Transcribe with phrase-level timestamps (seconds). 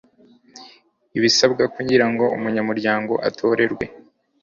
[1.17, 3.85] Ibisabwa kugira ngo umunyamuryango atorerwe